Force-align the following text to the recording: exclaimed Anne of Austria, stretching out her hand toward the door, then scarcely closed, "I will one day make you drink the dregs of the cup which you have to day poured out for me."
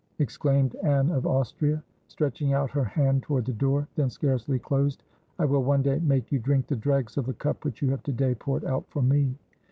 exclaimed 0.17 0.73
Anne 0.81 1.11
of 1.11 1.27
Austria, 1.27 1.83
stretching 2.07 2.53
out 2.53 2.71
her 2.71 2.83
hand 2.83 3.21
toward 3.21 3.45
the 3.45 3.53
door, 3.53 3.87
then 3.93 4.09
scarcely 4.09 4.57
closed, 4.57 5.03
"I 5.37 5.45
will 5.45 5.61
one 5.61 5.83
day 5.83 5.99
make 5.99 6.31
you 6.31 6.39
drink 6.39 6.65
the 6.65 6.75
dregs 6.75 7.17
of 7.17 7.27
the 7.27 7.35
cup 7.35 7.63
which 7.63 7.83
you 7.83 7.91
have 7.91 8.01
to 8.01 8.11
day 8.11 8.33
poured 8.33 8.65
out 8.65 8.87
for 8.89 9.03
me." 9.03 9.35